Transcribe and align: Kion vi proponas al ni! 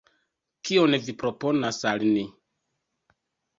Kion 0.69 0.97
vi 1.09 1.15
proponas 1.25 1.81
al 1.93 2.07
ni! 2.17 2.25